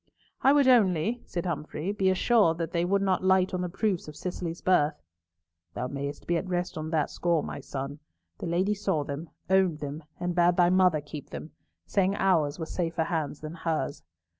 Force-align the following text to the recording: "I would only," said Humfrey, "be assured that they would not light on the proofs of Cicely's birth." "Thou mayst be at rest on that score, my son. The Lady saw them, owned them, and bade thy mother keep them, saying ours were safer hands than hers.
"I 0.41 0.51
would 0.51 0.67
only," 0.67 1.21
said 1.27 1.45
Humfrey, 1.45 1.91
"be 1.91 2.09
assured 2.09 2.57
that 2.57 2.71
they 2.71 2.85
would 2.85 3.03
not 3.03 3.23
light 3.23 3.53
on 3.53 3.61
the 3.61 3.69
proofs 3.69 4.07
of 4.07 4.15
Cicely's 4.15 4.59
birth." 4.59 4.99
"Thou 5.75 5.89
mayst 5.89 6.25
be 6.25 6.37
at 6.37 6.47
rest 6.49 6.75
on 6.75 6.89
that 6.89 7.11
score, 7.11 7.43
my 7.43 7.59
son. 7.59 7.99
The 8.39 8.47
Lady 8.47 8.73
saw 8.73 9.03
them, 9.03 9.29
owned 9.47 9.77
them, 9.77 10.03
and 10.19 10.33
bade 10.33 10.55
thy 10.55 10.71
mother 10.71 11.01
keep 11.01 11.29
them, 11.29 11.51
saying 11.85 12.15
ours 12.15 12.57
were 12.57 12.65
safer 12.65 13.03
hands 13.03 13.41
than 13.41 13.53
hers. 13.53 14.01